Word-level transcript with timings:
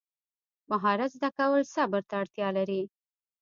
مهارت 0.69 1.09
زده 1.17 1.29
کول 1.37 1.61
صبر 1.73 2.01
ته 2.09 2.13
اړتیا 2.21 2.47
لري. 2.57 2.81